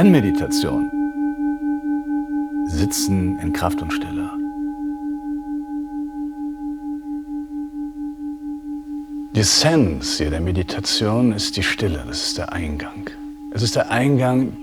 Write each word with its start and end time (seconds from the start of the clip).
Zen-Meditation. 0.00 0.90
Sitzen 2.66 3.38
in 3.38 3.52
Kraft 3.52 3.80
und 3.80 3.92
Stille. 3.92 4.30
Die 9.36 9.40
Essenz 9.40 10.18
der 10.18 10.40
Meditation 10.40 11.32
ist 11.32 11.56
die 11.56 11.62
Stille, 11.62 12.02
das 12.08 12.26
ist 12.26 12.38
der 12.38 12.52
Eingang. 12.52 13.08
Es 13.52 13.62
ist 13.62 13.76
der 13.76 13.90
Eingang 13.92 14.56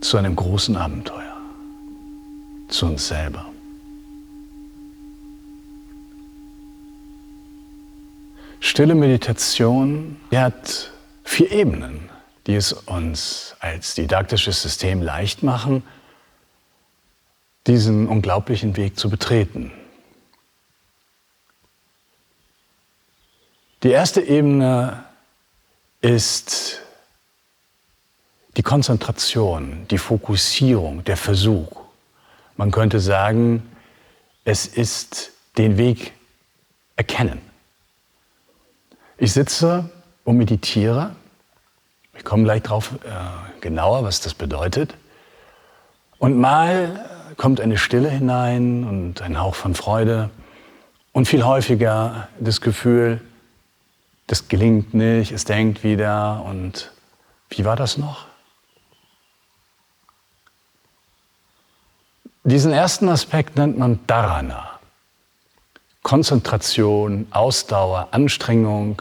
zu 0.00 0.18
einem 0.18 0.36
großen 0.36 0.76
Abenteuer, 0.76 1.23
zu 2.68 2.86
uns 2.86 3.08
selber. 3.08 3.46
Stille 8.60 8.94
Meditation 8.94 10.16
hat 10.32 10.90
vier 11.22 11.52
Ebenen 11.52 12.10
die 12.46 12.54
es 12.54 12.72
uns 12.72 13.56
als 13.60 13.94
didaktisches 13.94 14.60
System 14.62 15.02
leicht 15.02 15.42
machen, 15.42 15.82
diesen 17.66 18.08
unglaublichen 18.08 18.76
Weg 18.76 18.98
zu 18.98 19.08
betreten. 19.08 19.72
Die 23.82 23.90
erste 23.90 24.20
Ebene 24.20 25.04
ist 26.00 26.80
die 28.56 28.62
Konzentration, 28.62 29.86
die 29.88 29.98
Fokussierung, 29.98 31.04
der 31.04 31.16
Versuch. 31.16 31.83
Man 32.56 32.70
könnte 32.70 33.00
sagen, 33.00 33.62
es 34.44 34.66
ist 34.66 35.32
den 35.58 35.78
Weg 35.78 36.12
erkennen. 36.96 37.40
Ich 39.18 39.32
sitze 39.32 39.90
und 40.24 40.36
meditiere 40.36 41.14
ich 42.16 42.24
komme 42.24 42.44
gleich 42.44 42.62
drauf 42.62 42.92
äh, 43.04 43.60
genauer, 43.60 44.04
was 44.04 44.20
das 44.20 44.34
bedeutet. 44.34 44.94
Und 46.18 46.38
mal 46.38 47.04
kommt 47.36 47.60
eine 47.60 47.76
Stille 47.76 48.08
hinein 48.08 48.84
und 48.84 49.20
ein 49.20 49.40
Hauch 49.40 49.54
von 49.54 49.74
Freude 49.74 50.30
und 51.12 51.26
viel 51.26 51.44
häufiger 51.44 52.28
das 52.38 52.60
Gefühl, 52.60 53.20
das 54.26 54.48
gelingt 54.48 54.94
nicht, 54.94 55.32
es 55.32 55.44
denkt 55.44 55.84
wieder 55.84 56.44
und 56.44 56.92
wie 57.50 57.64
war 57.64 57.76
das 57.76 57.98
noch? 57.98 58.26
Diesen 62.46 62.74
ersten 62.74 63.08
Aspekt 63.08 63.56
nennt 63.56 63.78
man 63.78 64.00
Dharana. 64.06 64.78
Konzentration, 66.02 67.26
Ausdauer, 67.30 68.08
Anstrengung 68.10 69.00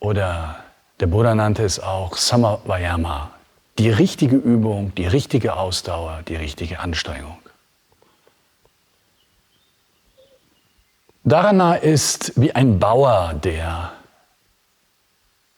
oder 0.00 0.56
der 0.98 1.06
Buddha 1.06 1.36
nannte 1.36 1.62
es 1.62 1.78
auch 1.78 2.16
Samavayama, 2.16 3.30
die 3.78 3.88
richtige 3.88 4.34
Übung, 4.34 4.92
die 4.96 5.06
richtige 5.06 5.54
Ausdauer, 5.56 6.22
die 6.26 6.34
richtige 6.34 6.80
Anstrengung. 6.80 7.38
Dharana 11.22 11.76
ist 11.76 12.32
wie 12.34 12.52
ein 12.52 12.80
Bauer, 12.80 13.34
der, 13.34 13.92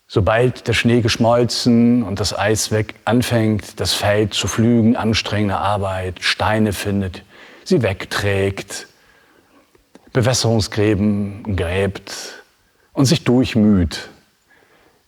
sobald 0.08 0.68
der 0.68 0.72
Schnee 0.72 1.00
geschmolzen 1.00 2.02
und 2.02 2.20
das 2.20 2.36
Eis 2.36 2.70
weg 2.70 2.94
anfängt, 3.04 3.80
das 3.80 3.92
Feld 3.92 4.34
zu 4.34 4.48
pflügen, 4.48 4.96
anstrengende 4.96 5.56
Arbeit, 5.56 6.16
Steine 6.20 6.72
findet, 6.72 7.22
sie 7.64 7.82
wegträgt, 7.82 8.86
Bewässerungsgräben 10.12 11.56
gräbt 11.56 12.42
und 12.92 13.06
sich 13.06 13.24
durchmüht 13.24 14.08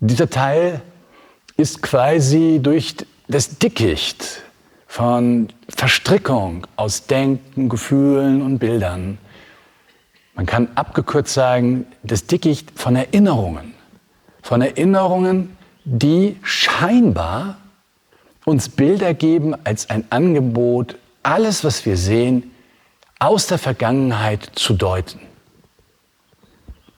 dieser 0.00 0.30
Teil 0.30 0.80
ist 1.56 1.82
quasi 1.82 2.60
durch 2.62 2.94
das 3.26 3.58
Dickicht 3.58 4.42
von 4.86 5.48
Verstrickung 5.68 6.66
aus 6.76 7.06
Denken, 7.06 7.68
Gefühlen 7.68 8.42
und 8.42 8.58
Bildern. 8.58 9.18
Man 10.34 10.46
kann 10.46 10.68
abgekürzt 10.76 11.34
sagen, 11.34 11.86
das 12.04 12.26
Dickicht 12.26 12.78
von 12.78 12.94
Erinnerungen. 12.94 13.74
Von 14.42 14.62
Erinnerungen, 14.62 15.56
die 15.84 16.36
scheinbar 16.42 17.58
uns 18.44 18.68
Bilder 18.68 19.14
geben 19.14 19.54
als 19.64 19.90
ein 19.90 20.04
Angebot, 20.10 20.96
alles, 21.22 21.64
was 21.64 21.84
wir 21.84 21.96
sehen, 21.96 22.50
aus 23.18 23.46
der 23.46 23.58
Vergangenheit 23.58 24.50
zu 24.54 24.74
deuten. 24.74 25.20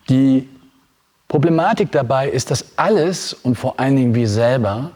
Die 0.08 0.48
Problematik 1.28 1.92
dabei 1.92 2.28
ist, 2.28 2.50
dass 2.50 2.76
alles 2.76 3.32
und 3.32 3.56
vor 3.56 3.78
allen 3.78 3.96
Dingen 3.96 4.14
wir 4.14 4.28
selber 4.28 4.92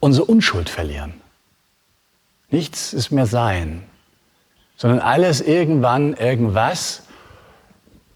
unsere 0.00 0.26
Unschuld 0.26 0.68
verlieren. 0.68 1.14
Nichts 2.50 2.92
ist 2.92 3.10
mehr 3.10 3.26
sein, 3.26 3.84
sondern 4.76 5.00
alles 5.00 5.40
irgendwann 5.40 6.14
irgendwas 6.14 7.02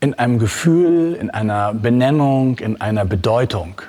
in 0.03 0.15
einem 0.15 0.41
Gefühl, 0.41 1.15
in 1.15 1.31
einer 1.31 1.73
Benennung, 1.73 2.59
in 2.59 2.81
einer 2.81 3.05
Bedeutung. 3.05 3.81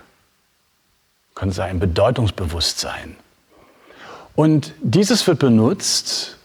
Könnte 1.33 1.55
sein 1.55 1.79
Bedeutungsbewusstsein. 1.79 3.15
Und 4.35 4.75
dieses 4.83 5.25
wird 5.25 5.39
benutzt 5.39 6.37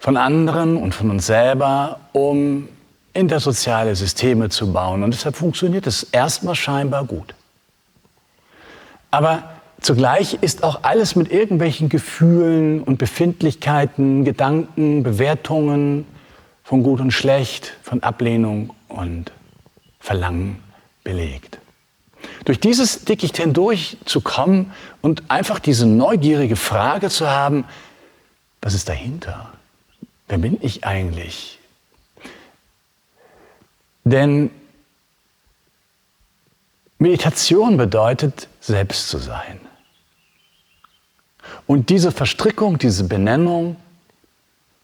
von 0.00 0.16
anderen 0.16 0.76
und 0.76 0.92
von 0.92 1.08
uns 1.10 1.26
selber, 1.26 2.00
um 2.10 2.68
intersoziale 3.14 3.94
Systeme 3.94 4.48
zu 4.48 4.72
bauen. 4.72 5.04
Und 5.04 5.14
deshalb 5.14 5.36
funktioniert 5.36 5.86
es 5.86 6.02
erstmal 6.02 6.56
scheinbar 6.56 7.04
gut. 7.04 7.36
Aber 9.12 9.44
zugleich 9.80 10.38
ist 10.40 10.64
auch 10.64 10.80
alles 10.82 11.14
mit 11.14 11.30
irgendwelchen 11.30 11.88
Gefühlen 11.88 12.82
und 12.82 12.98
Befindlichkeiten, 12.98 14.24
Gedanken, 14.24 15.04
Bewertungen 15.04 16.06
von 16.64 16.82
gut 16.82 17.00
und 17.00 17.12
schlecht, 17.12 17.76
von 17.84 18.02
Ablehnung 18.02 18.74
und 18.92 19.32
Verlangen 20.00 20.62
belegt. 21.04 21.58
Durch 22.44 22.60
dieses 22.60 23.04
Dickicht 23.04 23.36
hindurch 23.36 23.96
zu 24.04 24.20
kommen 24.20 24.72
und 25.00 25.30
einfach 25.30 25.58
diese 25.58 25.86
neugierige 25.86 26.56
Frage 26.56 27.08
zu 27.08 27.28
haben, 27.28 27.64
was 28.60 28.74
ist 28.74 28.88
dahinter? 28.88 29.52
Wer 30.28 30.38
bin 30.38 30.58
ich 30.60 30.84
eigentlich? 30.84 31.58
Denn 34.04 34.50
Meditation 36.98 37.76
bedeutet, 37.76 38.48
selbst 38.60 39.08
zu 39.08 39.18
sein. 39.18 39.60
Und 41.66 41.90
diese 41.90 42.12
Verstrickung, 42.12 42.78
diese 42.78 43.04
Benennung 43.04 43.76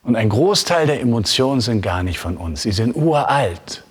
und 0.03 0.15
ein 0.15 0.29
Großteil 0.29 0.87
der 0.87 1.01
Emotionen 1.01 1.61
sind 1.61 1.81
gar 1.81 2.03
nicht 2.03 2.19
von 2.19 2.37
uns. 2.37 2.63
Sie 2.63 2.71
sind 2.71 2.95
uralt. 2.95 3.83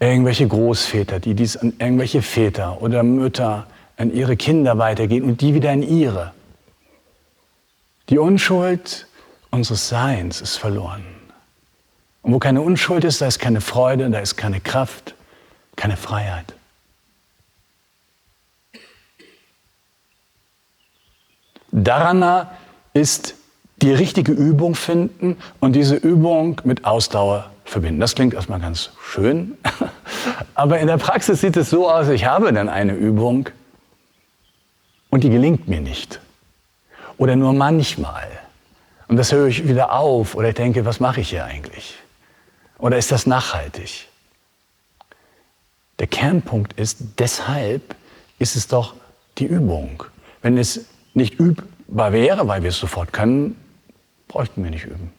Irgendwelche 0.00 0.46
Großväter, 0.46 1.18
die 1.18 1.34
dies 1.34 1.56
an 1.56 1.72
irgendwelche 1.78 2.22
Väter 2.22 2.80
oder 2.82 3.02
Mütter 3.02 3.66
an 3.96 4.12
ihre 4.12 4.36
Kinder 4.36 4.78
weitergehen 4.78 5.24
und 5.24 5.40
die 5.40 5.54
wieder 5.54 5.70
an 5.70 5.82
ihre. 5.82 6.32
Die 8.08 8.18
Unschuld 8.18 9.06
unseres 9.50 9.88
Seins 9.88 10.40
ist 10.40 10.56
verloren. 10.56 11.04
Und 12.22 12.32
wo 12.32 12.38
keine 12.38 12.60
Unschuld 12.60 13.04
ist, 13.04 13.20
da 13.20 13.26
ist 13.26 13.38
keine 13.38 13.60
Freude, 13.60 14.08
da 14.10 14.20
ist 14.20 14.36
keine 14.36 14.60
Kraft, 14.60 15.14
keine 15.76 15.96
Freiheit. 15.96 16.54
Dharana 21.70 22.50
ist 22.94 23.34
die 23.82 23.92
richtige 23.92 24.32
Übung 24.32 24.74
finden 24.74 25.36
und 25.60 25.74
diese 25.74 25.96
Übung 25.96 26.60
mit 26.64 26.84
Ausdauer 26.84 27.50
verbinden. 27.68 28.00
Das 28.00 28.14
klingt 28.14 28.34
erstmal 28.34 28.60
ganz 28.60 28.90
schön, 29.02 29.56
aber 30.54 30.78
in 30.78 30.86
der 30.86 30.98
Praxis 30.98 31.40
sieht 31.40 31.56
es 31.56 31.70
so 31.70 31.90
aus, 31.90 32.08
ich 32.08 32.24
habe 32.24 32.52
dann 32.52 32.68
eine 32.68 32.94
Übung 32.94 33.50
und 35.10 35.24
die 35.24 35.30
gelingt 35.30 35.68
mir 35.68 35.80
nicht. 35.80 36.20
Oder 37.16 37.36
nur 37.36 37.52
manchmal. 37.52 38.28
Und 39.08 39.16
das 39.16 39.32
höre 39.32 39.48
ich 39.48 39.66
wieder 39.66 39.92
auf 39.92 40.34
oder 40.34 40.50
ich 40.50 40.54
denke, 40.54 40.84
was 40.84 41.00
mache 41.00 41.20
ich 41.20 41.30
hier 41.30 41.44
eigentlich? 41.44 41.96
Oder 42.78 42.96
ist 42.98 43.10
das 43.10 43.26
nachhaltig? 43.26 44.08
Der 45.98 46.06
Kernpunkt 46.06 46.74
ist, 46.74 46.98
deshalb 47.18 47.96
ist 48.38 48.54
es 48.54 48.68
doch 48.68 48.94
die 49.38 49.46
Übung. 49.46 50.04
Wenn 50.42 50.56
es 50.56 50.86
nicht 51.14 51.40
übbar 51.40 52.12
wäre, 52.12 52.46
weil 52.46 52.62
wir 52.62 52.68
es 52.68 52.78
sofort 52.78 53.12
können, 53.12 53.56
bräuchten 54.28 54.62
wir 54.62 54.70
nicht 54.70 54.84
üben. 54.84 55.12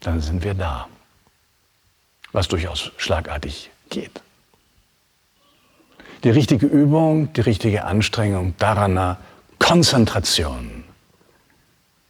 Dann 0.00 0.20
sind 0.20 0.44
wir 0.44 0.54
da, 0.54 0.88
was 2.32 2.48
durchaus 2.48 2.92
schlagartig 2.96 3.70
geht. 3.90 4.20
Die 6.24 6.30
richtige 6.30 6.66
Übung, 6.66 7.32
die 7.32 7.40
richtige 7.42 7.84
Anstrengung, 7.84 8.56
Dharana, 8.58 9.18
Konzentration. 9.58 10.84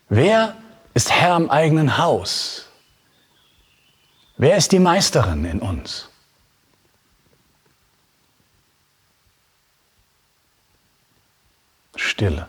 Wer 0.08 0.56
ist 0.94 1.10
Herr 1.10 1.36
im 1.36 1.50
eigenen 1.50 1.98
Haus? 1.98 2.66
Wer 4.36 4.56
ist 4.56 4.72
die 4.72 4.78
Meisterin 4.78 5.44
in 5.44 5.60
uns? 5.60 6.08
Stille. 11.96 12.48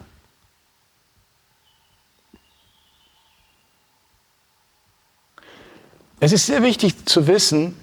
Es 6.22 6.34
ist 6.34 6.48
sehr 6.48 6.64
wichtig 6.64 7.06
zu 7.06 7.28
wissen, 7.28 7.76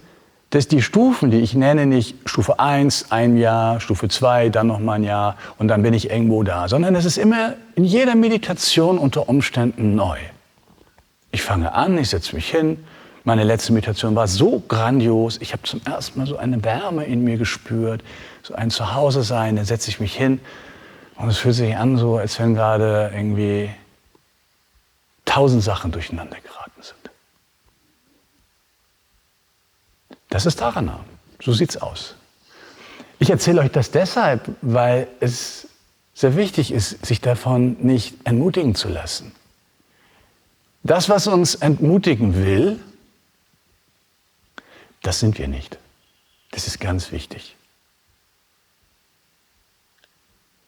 dass 0.51 0.69
die 0.69 0.83
Stufen, 0.83 1.31
die 1.31 1.39
ich 1.39 1.55
nenne, 1.55 1.87
nicht 1.87 2.17
Stufe 2.29 2.61
1, 2.61 3.11
ein 3.11 3.37
Jahr, 3.39 3.81
Stufe 3.81 4.09
2, 4.09 4.51
dann 4.51 4.67
noch 4.67 4.79
mal 4.79 4.95
ein 4.95 5.05
Jahr 5.05 5.37
und 5.59 5.69
dann 5.69 5.83
bin 5.83 5.95
ich 5.95 6.11
irgendwo 6.11 6.43
da, 6.43 6.69
sondern 6.69 6.95
es 6.95 7.05
ist 7.05 7.17
immer 7.17 7.55
in 7.75 7.85
jeder 7.85 8.15
Meditation 8.15 8.99
unter 8.99 9.29
Umständen 9.29 9.95
neu. 9.95 10.19
Ich 11.33 11.43
fange 11.43 11.73
an, 11.73 11.97
ich 11.99 12.11
setze 12.11 12.35
mich 12.35 12.51
hin. 12.51 12.85
Meine 13.25 13.43
letzte 13.43 13.73
Meditation 13.73 14.15
war 14.15 14.29
so 14.29 14.63
grandios. 14.69 15.39
Ich 15.41 15.53
habe 15.53 15.63
zum 15.65 15.81
ersten 15.85 16.19
Mal 16.19 16.27
so 16.27 16.37
eine 16.37 16.63
Wärme 16.63 17.05
in 17.05 17.25
mir 17.25 17.39
gespürt, 17.39 18.03
so 18.43 18.55
ein 18.55 18.71
Zuhause 18.71 19.23
sein. 19.23 19.57
Dann 19.57 19.65
setze 19.65 19.91
ich 19.91 19.99
mich 19.99 20.15
hin 20.15 20.41
und 21.17 21.29
es 21.29 21.39
fühlt 21.39 21.57
sich 21.57 21.77
an, 21.77 21.97
so 21.97 22.19
als 22.19 22.39
wenn 22.39 22.55
gerade 22.55 23.11
irgendwie 23.15 23.71
tausend 25.25 25.63
Sachen 25.63 25.91
durcheinander 25.91 26.37
geraten 26.41 26.83
sind. 26.83 27.06
Das 30.29 30.47
ist 30.47 30.61
Dharana. 30.61 31.05
So 31.41 31.53
sieht's 31.53 31.77
aus. 31.77 32.15
Ich 33.19 33.31
erzähle 33.31 33.63
euch 33.63 33.71
das 33.71 33.91
deshalb, 33.91 34.51
weil 34.63 35.09
es 35.21 35.69
sehr 36.15 36.37
wichtig 36.37 36.73
ist, 36.73 37.05
sich 37.05 37.21
davon 37.21 37.77
nicht 37.81 38.15
entmutigen 38.25 38.75
zu 38.75 38.89
lassen. 38.89 39.33
Das, 40.83 41.09
was 41.09 41.27
uns 41.27 41.57
entmutigen 41.57 42.37
will, 42.37 42.81
das 45.03 45.21
sind 45.21 45.39
wir 45.39 45.49
nicht. 45.49 45.79
Das 46.53 46.67
ist 46.67 46.81
ganz 46.81 47.13
wichtig. 47.13 47.57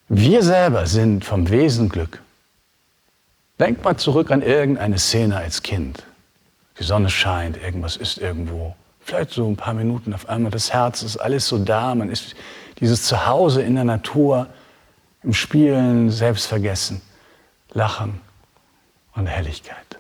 Wir 0.09 0.43
selber 0.43 0.87
sind 0.87 1.25
vom 1.25 1.51
Wesen 1.51 1.89
Glück. 1.89 2.23
Denkt 3.59 3.85
mal 3.85 3.97
zurück 3.97 4.31
an 4.31 4.43
irgendeine 4.43 4.99
Szene 4.99 5.37
als 5.37 5.63
Kind. 5.63 6.05
Die 6.79 6.85
Sonne 6.85 7.11
scheint, 7.11 7.57
irgendwas 7.57 7.97
ist 7.97 8.19
irgendwo 8.19 8.77
vielleicht 9.09 9.31
so 9.31 9.49
ein 9.49 9.57
paar 9.57 9.73
Minuten 9.73 10.13
auf 10.13 10.29
einmal, 10.29 10.51
das 10.51 10.71
Herz 10.73 11.03
ist 11.03 11.17
alles 11.17 11.49
so 11.49 11.59
da, 11.59 11.95
man 11.95 12.11
ist 12.11 12.35
dieses 12.79 13.05
Zuhause 13.05 13.63
in 13.63 13.75
der 13.75 13.85
Natur, 13.85 14.49
im 15.23 15.33
Spielen, 15.33 16.11
Selbstvergessen, 16.11 17.01
Lachen 17.71 18.21
und 19.15 19.27
Helligkeit. 19.27 19.99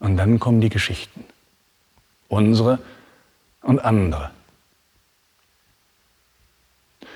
Und 0.00 0.18
dann 0.18 0.38
kommen 0.38 0.60
die 0.60 0.68
Geschichten, 0.68 1.24
unsere 2.28 2.78
und 3.62 3.80
andere. 3.80 4.30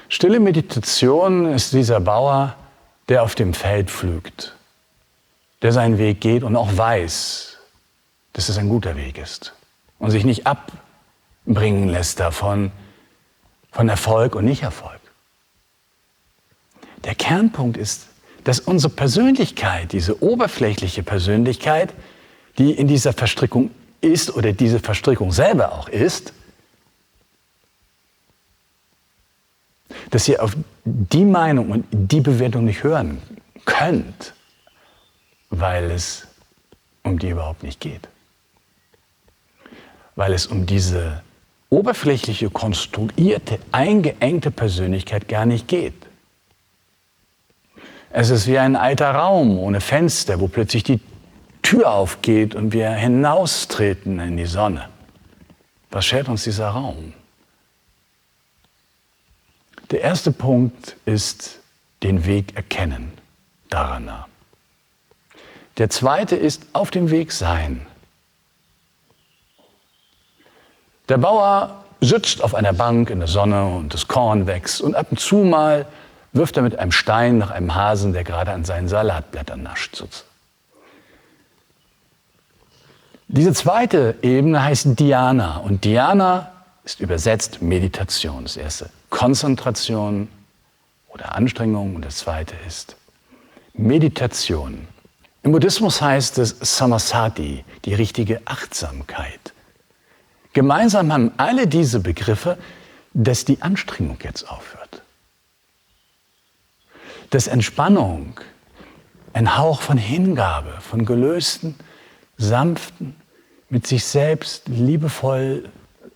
Stille 0.08 0.40
Meditation 0.40 1.52
ist 1.52 1.74
dieser 1.74 2.00
Bauer, 2.00 2.56
der 3.10 3.22
auf 3.22 3.34
dem 3.34 3.52
Feld 3.52 3.90
pflügt, 3.90 4.56
der 5.60 5.72
seinen 5.72 5.98
Weg 5.98 6.22
geht 6.22 6.42
und 6.42 6.56
auch 6.56 6.74
weiß, 6.74 7.58
dass 8.32 8.48
es 8.48 8.56
ein 8.56 8.70
guter 8.70 8.96
Weg 8.96 9.18
ist 9.18 9.52
und 10.00 10.10
sich 10.10 10.24
nicht 10.24 10.46
abbringen 10.46 11.88
lässt 11.88 12.18
davon, 12.18 12.72
von 13.70 13.88
Erfolg 13.88 14.34
und 14.34 14.46
Nicht-Erfolg. 14.46 14.98
Der 17.04 17.14
Kernpunkt 17.14 17.76
ist, 17.76 18.08
dass 18.42 18.58
unsere 18.58 18.92
Persönlichkeit, 18.92 19.92
diese 19.92 20.22
oberflächliche 20.22 21.04
Persönlichkeit, 21.04 21.94
die 22.58 22.72
in 22.72 22.88
dieser 22.88 23.12
Verstrickung 23.12 23.70
ist 24.00 24.34
oder 24.34 24.52
diese 24.52 24.80
Verstrickung 24.80 25.30
selber 25.30 25.72
auch 25.72 25.88
ist, 25.88 26.32
dass 30.10 30.26
ihr 30.26 30.42
auf 30.42 30.56
die 30.84 31.24
Meinung 31.24 31.70
und 31.70 31.86
die 31.92 32.20
Bewertung 32.20 32.64
nicht 32.64 32.82
hören 32.82 33.22
könnt, 33.66 34.34
weil 35.50 35.90
es 35.90 36.26
um 37.02 37.18
die 37.18 37.28
überhaupt 37.28 37.62
nicht 37.62 37.80
geht 37.80 38.08
weil 40.20 40.34
es 40.34 40.46
um 40.46 40.66
diese 40.66 41.22
oberflächliche, 41.70 42.50
konstruierte, 42.50 43.58
eingeengte 43.72 44.50
Persönlichkeit 44.50 45.28
gar 45.28 45.46
nicht 45.46 45.66
geht. 45.66 45.94
Es 48.10 48.28
ist 48.28 48.46
wie 48.46 48.58
ein 48.58 48.76
alter 48.76 49.12
Raum 49.12 49.58
ohne 49.58 49.80
Fenster, 49.80 50.38
wo 50.38 50.46
plötzlich 50.46 50.82
die 50.82 51.00
Tür 51.62 51.92
aufgeht 51.92 52.54
und 52.54 52.74
wir 52.74 52.90
hinaustreten 52.90 54.20
in 54.20 54.36
die 54.36 54.44
Sonne. 54.44 54.90
Was 55.90 56.04
schert 56.04 56.28
uns 56.28 56.44
dieser 56.44 56.68
Raum? 56.68 57.14
Der 59.90 60.02
erste 60.02 60.32
Punkt 60.32 60.96
ist 61.06 61.60
den 62.02 62.26
Weg 62.26 62.56
erkennen, 62.56 63.10
Dharana. 63.70 64.28
Der 65.78 65.88
zweite 65.88 66.36
ist 66.36 66.66
auf 66.74 66.90
dem 66.90 67.10
Weg 67.10 67.32
sein. 67.32 67.86
Der 71.10 71.18
Bauer 71.18 71.82
sitzt 72.00 72.40
auf 72.40 72.54
einer 72.54 72.72
Bank 72.72 73.10
in 73.10 73.18
der 73.18 73.26
Sonne 73.26 73.66
und 73.66 73.92
das 73.92 74.06
Korn 74.06 74.46
wächst 74.46 74.80
und 74.80 74.94
ab 74.94 75.08
und 75.10 75.18
zu 75.18 75.38
mal 75.38 75.86
wirft 76.32 76.56
er 76.56 76.62
mit 76.62 76.78
einem 76.78 76.92
Stein 76.92 77.38
nach 77.38 77.50
einem 77.50 77.74
Hasen, 77.74 78.12
der 78.12 78.22
gerade 78.22 78.52
an 78.52 78.64
seinen 78.64 78.86
Salatblättern 78.86 79.60
nascht. 79.60 80.04
Diese 83.26 83.52
zweite 83.52 84.14
Ebene 84.22 84.62
heißt 84.62 85.00
Dhyana 85.00 85.56
und 85.56 85.84
Dhyana 85.84 86.52
ist 86.84 87.00
übersetzt 87.00 87.60
Meditation. 87.60 88.44
Das 88.44 88.56
erste 88.56 88.88
Konzentration 89.10 90.28
oder 91.08 91.34
Anstrengung 91.34 91.96
und 91.96 92.04
das 92.04 92.18
zweite 92.18 92.54
ist 92.68 92.94
Meditation. 93.72 94.86
Im 95.42 95.50
Buddhismus 95.50 96.00
heißt 96.00 96.38
es 96.38 96.56
Samasati, 96.60 97.64
die 97.84 97.94
richtige 97.94 98.42
Achtsamkeit. 98.44 99.49
Gemeinsam 100.52 101.12
haben 101.12 101.32
alle 101.36 101.66
diese 101.66 102.00
Begriffe, 102.00 102.58
dass 103.14 103.44
die 103.44 103.62
Anstrengung 103.62 104.18
jetzt 104.22 104.48
aufhört. 104.48 105.02
Dass 107.30 107.46
Entspannung, 107.46 108.40
ein 109.32 109.56
Hauch 109.56 109.80
von 109.80 109.96
Hingabe, 109.96 110.72
von 110.80 111.04
gelösten, 111.04 111.76
sanften, 112.36 113.14
mit 113.68 113.86
sich 113.86 114.04
selbst 114.04 114.68
liebevoll 114.68 115.68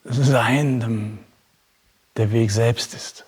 Seiendem 0.04 1.18
der 2.16 2.30
Weg 2.30 2.50
selbst 2.50 2.94
ist. 2.94 3.24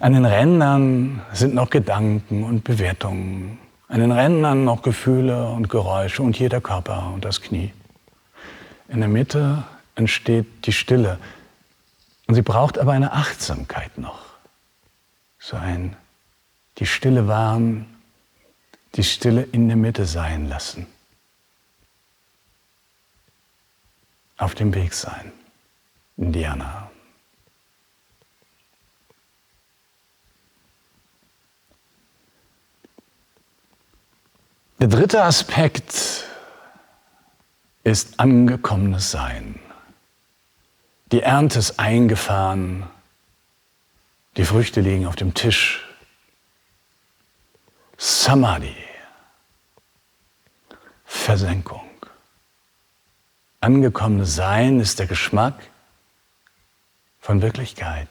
An 0.00 0.14
den 0.14 0.24
Rändern 0.24 1.20
sind 1.32 1.54
noch 1.54 1.68
Gedanken 1.68 2.44
und 2.44 2.64
Bewertungen. 2.64 3.58
An 3.88 4.00
den 4.00 4.12
Rändern 4.12 4.64
noch 4.64 4.82
Gefühle 4.82 5.48
und 5.48 5.68
Geräusche 5.68 6.22
und 6.22 6.38
jeder 6.38 6.60
Körper 6.60 7.12
und 7.14 7.24
das 7.24 7.42
Knie. 7.42 7.72
In 8.88 9.00
der 9.00 9.08
Mitte 9.08 9.64
entsteht 9.94 10.66
die 10.66 10.72
Stille. 10.72 11.18
Und 12.26 12.34
sie 12.34 12.42
braucht 12.42 12.78
aber 12.78 12.92
eine 12.92 13.12
Achtsamkeit 13.12 13.98
noch. 13.98 14.24
So 15.38 15.56
ein, 15.56 15.96
die 16.78 16.86
Stille 16.86 17.28
wahren, 17.28 17.86
die 18.94 19.04
Stille 19.04 19.42
in 19.42 19.68
der 19.68 19.76
Mitte 19.76 20.06
sein 20.06 20.48
lassen. 20.48 20.86
Auf 24.36 24.54
dem 24.54 24.74
Weg 24.74 24.94
sein. 24.94 25.32
Indiana. 26.16 26.90
Der 34.80 34.88
dritte 34.88 35.22
Aspekt 35.22 36.24
ist 37.84 38.18
angekommenes 38.18 39.10
Sein. 39.10 39.60
Die 41.12 41.20
Ernte 41.20 41.58
ist 41.58 41.78
eingefahren, 41.78 42.88
die 44.36 44.44
Früchte 44.44 44.80
liegen 44.80 45.06
auf 45.06 45.16
dem 45.16 45.34
Tisch. 45.34 45.86
Samadhi, 47.98 48.74
Versenkung. 51.04 51.88
Angekommenes 53.60 54.34
Sein 54.34 54.80
ist 54.80 54.98
der 54.98 55.06
Geschmack 55.06 55.54
von 57.20 57.42
Wirklichkeit. 57.42 58.08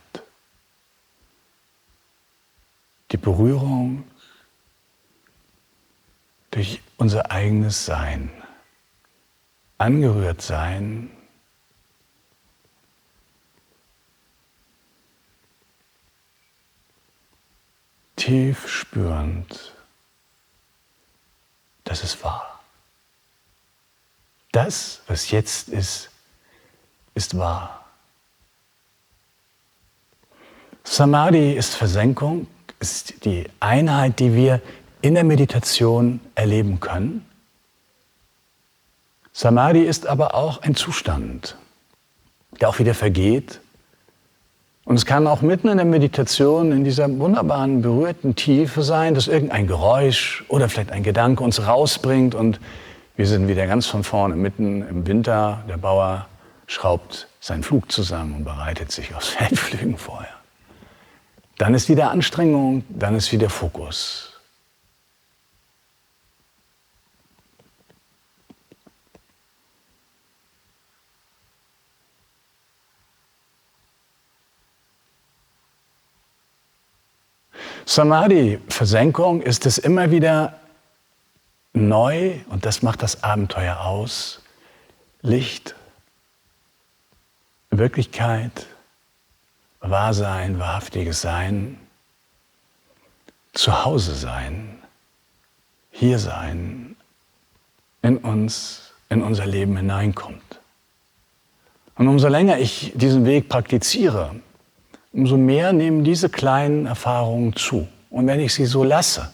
Die 3.12 3.18
Berührung 3.18 4.04
durch 6.52 6.82
unser 6.98 7.32
eigenes 7.32 7.86
Sein 7.86 8.32
angerührt 9.84 10.42
sein. 10.42 11.10
tief 18.16 18.70
spürend, 18.70 19.74
das 21.84 22.06
ist 22.06 22.24
wahr. 22.24 22.64
Das, 24.54 25.02
was 25.08 25.30
jetzt 25.32 25.68
ist, 25.68 26.10
ist 27.16 27.38
wahr. 27.38 27.84
Samadhi 30.86 31.52
ist 31.52 31.76
Versenkung, 31.76 32.48
ist 32.80 33.26
die 33.26 33.50
Einheit, 33.60 34.20
die 34.20 34.34
wir 34.34 34.62
in 35.02 35.16
der 35.16 35.26
Meditation 35.26 36.22
erleben 36.36 36.80
können. 36.80 37.26
Samadhi 39.34 39.82
ist 39.82 40.06
aber 40.06 40.36
auch 40.36 40.62
ein 40.62 40.76
Zustand, 40.76 41.58
der 42.62 42.70
auch 42.70 42.78
wieder 42.78 42.94
vergeht. 42.94 43.60
Und 44.86 44.96
es 44.96 45.06
kann 45.06 45.26
auch 45.26 45.42
mitten 45.42 45.70
in 45.70 45.78
der 45.78 45.86
Meditation, 45.86 46.72
in 46.72 46.84
dieser 46.84 47.10
wunderbaren, 47.18 47.82
berührten 47.82 48.36
Tiefe 48.36 48.84
sein, 48.84 49.16
dass 49.16 49.28
irgendein 49.28 49.66
Geräusch 49.66 50.46
oder 50.50 50.70
vielleicht 50.70 50.92
ein 50.92 51.02
Gedanke 51.02 51.44
uns 51.44 51.66
rausbringt 51.66 52.36
und 52.36 52.60
wir 53.16 53.26
sind 53.28 53.48
wieder 53.48 53.66
ganz 53.66 53.88
von 53.88 54.04
vorne, 54.04 54.36
mitten 54.36 54.88
im 54.88 55.08
Winter. 55.08 55.64
Der 55.68 55.78
Bauer 55.78 56.28
schraubt 56.68 57.28
seinen 57.40 57.64
Flug 57.64 57.92
zusammen 57.92 58.36
und 58.36 58.44
bereitet 58.44 58.92
sich 58.92 59.16
aufs 59.16 59.28
Feldflügen 59.30 59.98
vorher. 59.98 60.34
Dann 61.58 61.74
ist 61.74 61.90
wieder 61.90 62.12
Anstrengung, 62.12 62.84
dann 62.90 63.16
ist 63.16 63.32
wieder 63.32 63.50
Fokus. 63.50 64.33
Samadhi, 77.86 78.60
Versenkung, 78.70 79.42
ist 79.42 79.66
es 79.66 79.78
immer 79.78 80.12
wieder 80.12 80.60
neu, 81.74 82.40
und 82.50 82.66
das 82.66 82.82
macht 82.82 83.02
das 83.02 83.24
Abenteuer 83.24 83.82
aus, 83.82 84.42
Licht, 85.22 85.76
Wirklichkeit, 87.72 88.68
Wahrsein, 89.80 90.60
wahrhaftiges 90.60 91.22
Sein, 91.22 91.78
zu 93.54 93.86
Hause 93.86 94.16
sein, 94.16 94.80
hier 95.92 96.20
sein, 96.20 96.96
in 98.02 98.18
uns, 98.18 98.94
in 99.10 99.22
unser 99.22 99.46
Leben 99.46 99.78
hineinkommt. 99.78 100.60
Und 101.96 102.08
umso 102.08 102.28
länger 102.28 102.58
ich 102.58 102.92
diesen 102.96 103.26
Weg 103.26 103.50
praktiziere, 103.50 104.36
umso 105.14 105.38
mehr 105.38 105.72
nehmen 105.72 106.04
diese 106.04 106.28
kleinen 106.30 106.86
Erfahrungen 106.88 107.56
zu. 107.56 107.88
Und 108.10 108.28
wenn 108.28 108.40
ich 108.40 108.54
sie 108.54 108.66
so 108.66 108.84
lasse, 108.84 109.32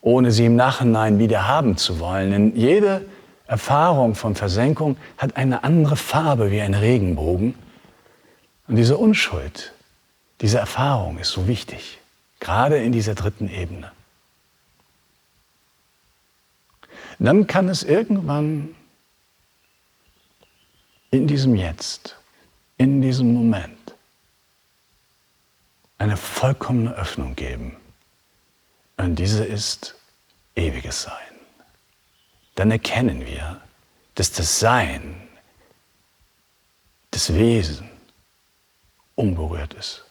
ohne 0.00 0.30
sie 0.30 0.46
im 0.46 0.56
Nachhinein 0.56 1.18
wieder 1.18 1.46
haben 1.46 1.76
zu 1.76 2.00
wollen, 2.00 2.30
denn 2.30 2.56
jede 2.56 3.04
Erfahrung 3.46 4.14
von 4.14 4.34
Versenkung 4.34 4.96
hat 5.16 5.36
eine 5.36 5.64
andere 5.64 5.96
Farbe 5.96 6.50
wie 6.50 6.60
ein 6.60 6.74
Regenbogen. 6.74 7.54
Und 8.68 8.76
diese 8.76 8.96
Unschuld, 8.96 9.72
diese 10.40 10.58
Erfahrung 10.58 11.18
ist 11.18 11.30
so 11.30 11.48
wichtig, 11.48 11.98
gerade 12.40 12.76
in 12.78 12.92
dieser 12.92 13.14
dritten 13.14 13.48
Ebene. 13.48 13.90
Dann 17.18 17.48
kann 17.48 17.68
es 17.68 17.82
irgendwann 17.82 18.76
in 21.10 21.26
diesem 21.26 21.56
Jetzt, 21.56 22.16
in 22.76 23.02
diesem 23.02 23.32
Moment, 23.32 23.77
eine 25.98 26.16
vollkommene 26.16 26.94
Öffnung 26.94 27.34
geben. 27.34 27.76
Und 28.96 29.16
diese 29.16 29.44
ist 29.44 29.94
ewiges 30.54 31.02
Sein. 31.02 31.14
Dann 32.54 32.70
erkennen 32.70 33.26
wir, 33.26 33.60
dass 34.14 34.32
das 34.32 34.58
Sein, 34.58 35.28
das 37.10 37.34
Wesen 37.34 37.88
unberührt 39.14 39.74
ist. 39.74 40.04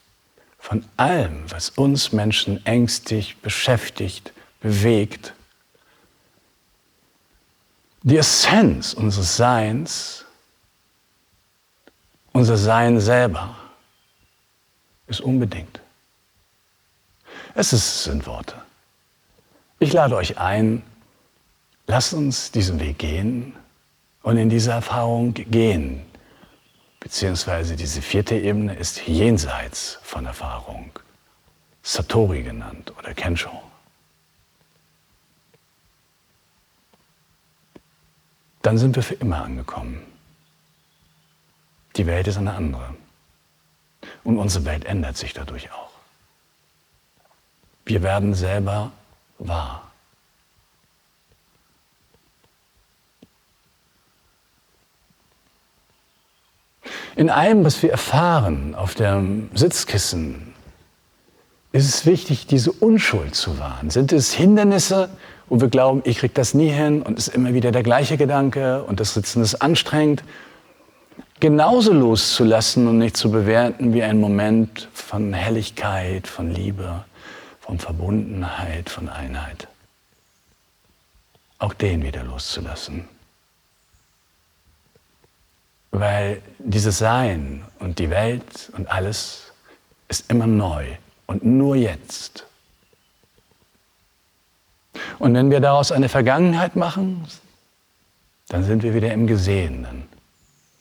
Von 0.59 0.85
allem, 0.97 1.49
was 1.51 1.69
uns 1.71 2.11
Menschen 2.11 2.65
ängstigt, 2.65 3.41
beschäftigt, 3.41 4.33
bewegt. 4.61 5.33
Die 8.03 8.17
Essenz 8.17 8.93
unseres 8.93 9.37
Seins, 9.37 10.25
unser 12.33 12.57
Sein 12.57 12.99
selber, 12.99 13.55
ist 15.07 15.21
unbedingt. 15.21 15.79
Es 17.55 17.73
ist, 17.73 18.03
sind 18.03 18.27
Worte. 18.27 18.55
Ich 19.79 19.93
lade 19.93 20.15
euch 20.15 20.37
ein, 20.37 20.83
lasst 21.87 22.13
uns 22.13 22.51
diesen 22.51 22.79
Weg 22.79 22.99
gehen 22.99 23.53
und 24.23 24.37
in 24.37 24.49
diese 24.49 24.71
Erfahrung 24.71 25.33
gehen. 25.33 26.05
Beziehungsweise 26.99 27.75
diese 27.75 28.01
vierte 28.01 28.35
Ebene 28.35 28.75
ist 28.75 29.07
jenseits 29.07 29.99
von 30.03 30.25
Erfahrung, 30.25 30.91
Satori 31.83 32.43
genannt 32.43 32.91
oder 32.97 33.13
Kensho. 33.13 33.61
Dann 38.61 38.77
sind 38.77 38.95
wir 38.95 39.03
für 39.03 39.13
immer 39.13 39.43
angekommen. 39.43 40.01
Die 41.95 42.05
Welt 42.05 42.27
ist 42.27 42.37
eine 42.37 42.53
andere. 42.53 42.93
Und 44.27 44.39
unsere 44.39 44.65
Welt 44.65 44.83
ändert 44.83 45.15
sich 45.15 45.33
dadurch 45.33 45.71
auch. 45.71 45.89
Wir 47.85 48.03
werden 48.03 48.33
selber 48.33 48.91
wahr. 49.39 49.89
In 57.15 57.29
allem, 57.29 57.63
was 57.63 57.81
wir 57.81 57.89
erfahren 57.89 58.75
auf 58.75 58.95
dem 58.95 59.49
Sitzkissen, 59.53 60.53
ist 61.71 61.87
es 61.87 62.05
wichtig, 62.05 62.47
diese 62.47 62.73
Unschuld 62.73 63.33
zu 63.33 63.59
wahren. 63.59 63.89
Sind 63.89 64.11
es 64.11 64.33
Hindernisse, 64.33 65.07
wo 65.47 65.61
wir 65.61 65.69
glauben, 65.69 66.01
ich 66.03 66.17
kriege 66.17 66.33
das 66.33 66.53
nie 66.53 66.69
hin 66.69 67.01
und 67.01 67.17
es 67.17 67.29
ist 67.29 67.33
immer 67.33 67.53
wieder 67.53 67.71
der 67.71 67.83
gleiche 67.83 68.17
Gedanke 68.17 68.83
und 68.83 68.99
das 68.99 69.13
Sitzen 69.13 69.41
ist 69.41 69.55
anstrengend 69.55 70.21
genauso 71.39 71.93
loszulassen 71.93 72.87
und 72.87 72.97
nicht 72.97 73.17
zu 73.17 73.31
bewerten 73.31 73.93
wie 73.93 74.03
ein 74.03 74.19
Moment 74.19 74.87
von 74.93 75.33
Helligkeit, 75.33 76.27
von 76.27 76.51
Liebe, 76.51 77.03
von 77.59 77.79
Verbundenheit, 77.79 78.89
von 78.89 79.09
Einheit. 79.09 79.67
Auch 81.59 81.73
den 81.73 82.03
wieder 82.03 82.23
loszulassen. 82.23 83.07
Weil 85.91 86.41
dieses 86.59 86.97
Sein 86.97 87.63
und 87.79 87.99
die 87.99 88.09
Welt 88.09 88.71
und 88.75 88.89
alles 88.91 89.51
ist 90.09 90.29
immer 90.29 90.47
neu 90.47 90.85
und 91.25 91.43
nur 91.43 91.75
jetzt. 91.75 92.45
Und 95.19 95.33
wenn 95.33 95.49
wir 95.49 95.59
daraus 95.59 95.91
eine 95.91 96.09
Vergangenheit 96.09 96.75
machen, 96.75 97.25
dann 98.49 98.63
sind 98.63 98.83
wir 98.83 98.93
wieder 98.93 99.11
im 99.11 99.27
Gesehenen 99.27 100.07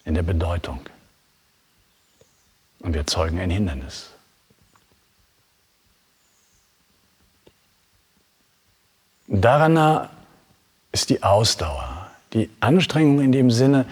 in 0.07 0.15
der 0.15 0.23
Bedeutung. 0.23 0.81
Und 2.79 2.95
wir 2.95 3.01
erzeugen 3.01 3.39
ein 3.39 3.51
Hindernis. 3.51 4.11
Daran 9.27 10.09
ist 10.93 11.11
die 11.11 11.23
Ausdauer, 11.23 12.11
die 12.33 12.49
Anstrengung 12.61 13.21
in 13.21 13.33
dem 13.33 13.51
Sinne, 13.51 13.85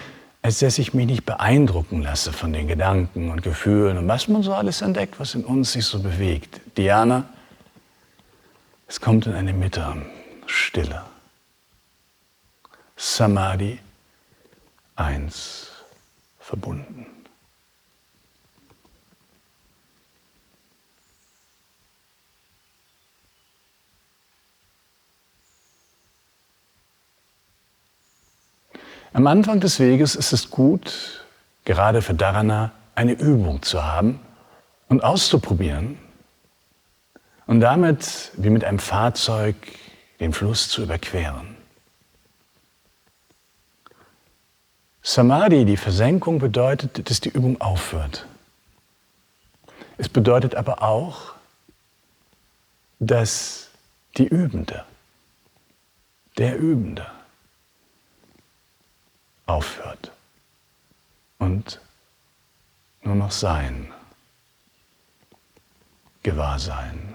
als 0.43 0.61
dass 0.61 0.79
ich 0.79 0.95
mich 0.95 1.07
nicht 1.07 1.27
beeindrucken 1.27 2.03
lasse 2.03 2.33
von 2.33 2.53
den 2.53 2.69
Gedanken 2.69 3.31
und 3.31 3.43
Gefühlen 3.43 3.99
und 3.99 4.07
was 4.07 4.29
man 4.29 4.43
so 4.43 4.55
alles 4.55 4.83
entdeckt, 4.83 5.19
was 5.19 5.35
in 5.35 5.45
uns 5.45 5.73
sich 5.73 5.85
so 5.85 5.99
bewegt. 5.99 6.61
Diana, 6.77 7.25
es 8.87 9.01
kommt 9.01 9.27
in 9.27 9.33
eine 9.33 9.53
Mitte, 9.53 9.97
Stille. 10.47 11.03
Samadhi, 12.97 13.81
eins 14.95 15.74
verbunden. 16.55 17.07
Am 29.13 29.27
Anfang 29.27 29.61
des 29.61 29.81
Weges 29.81 30.15
ist 30.15 30.33
es 30.33 30.51
gut, 30.51 31.25
gerade 31.65 32.03
für 32.03 32.15
Dharana 32.15 32.73
eine 32.95 33.13
Übung 33.13 33.63
zu 33.63 33.83
haben 33.83 34.21
und 34.89 35.03
auszuprobieren 35.03 35.99
und 37.47 37.61
damit 37.61 38.31
wie 38.37 38.51
mit 38.51 38.65
einem 38.65 38.79
Fahrzeug 38.79 39.57
den 40.21 40.33
Fluss 40.33 40.69
zu 40.69 40.83
überqueren. 40.83 41.64
Samadhi, 45.07 45.67
die 45.67 45.77
Versenkung, 45.77 46.39
bedeutet, 46.39 47.11
dass 47.11 47.21
die 47.21 47.29
Übung 47.29 47.61
aufhört. 47.61 48.27
Es 49.99 50.09
bedeutet 50.09 50.55
aber 50.55 50.83
auch, 50.83 51.35
dass 52.99 53.69
die 54.17 54.27
Übende, 54.27 54.85
der 56.39 56.57
Übende 56.57 57.07
aufhört 59.45 60.11
und 61.39 61.81
nur 63.03 63.15
noch 63.15 63.31
sein, 63.31 63.93
Gewahrsein. 66.23 67.14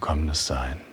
Angekommenes 0.00 0.46
Sein. 0.46 0.89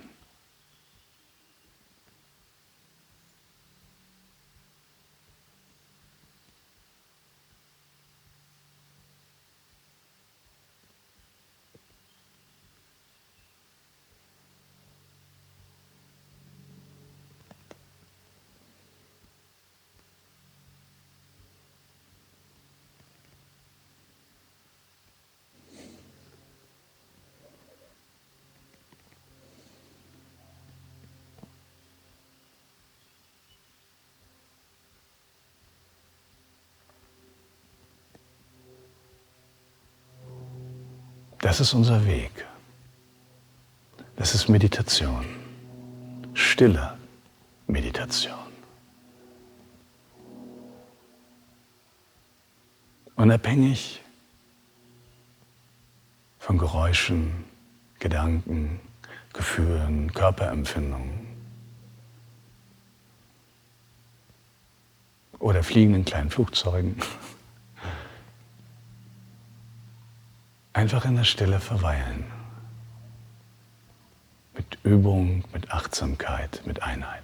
Das 41.39 41.59
ist 41.59 41.73
unser 41.73 42.05
Weg. 42.05 42.31
Das 44.15 44.33
ist 44.33 44.49
Meditation. 44.49 45.25
Stille 46.33 46.97
Meditation. 47.67 48.33
Unabhängig 53.15 54.01
von 56.39 56.57
Geräuschen, 56.57 57.45
Gedanken, 57.99 58.79
Gefühlen, 59.33 60.13
Körperempfindungen 60.13 61.27
oder 65.39 65.63
fliegenden 65.63 66.05
kleinen 66.05 66.29
Flugzeugen. 66.29 66.97
Einfach 70.77 71.05
in 71.05 71.15
der 71.15 71.23
Stille 71.23 71.59
verweilen. 71.59 72.23
Mit 74.53 74.77
Übung, 74.83 75.43
mit 75.51 75.71
Achtsamkeit, 75.71 76.61
mit 76.67 76.83
Einheit. 76.83 77.23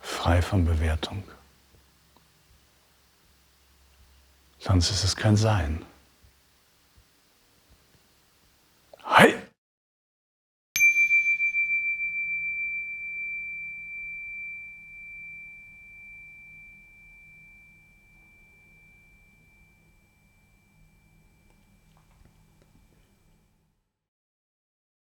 Frei 0.00 0.42
von 0.42 0.64
Bewertung. 0.64 1.22
Sonst 4.58 4.90
ist 4.90 5.04
es 5.04 5.14
kein 5.14 5.36
Sein. 5.36 5.86